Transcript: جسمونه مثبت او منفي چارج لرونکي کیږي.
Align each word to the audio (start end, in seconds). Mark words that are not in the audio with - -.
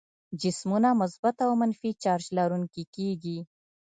جسمونه 0.41 0.89
مثبت 1.01 1.35
او 1.45 1.51
منفي 1.61 1.91
چارج 2.03 2.25
لرونکي 2.37 2.83
کیږي. 2.95 3.39